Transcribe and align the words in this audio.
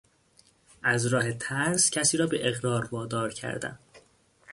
از 0.83 1.05
راه 1.05 1.33
ترس 1.33 1.89
کسی 1.89 2.17
را 2.17 2.27
به 2.27 2.47
اقرار 2.49 2.87
وادار 2.91 3.33
کردن 3.33 3.79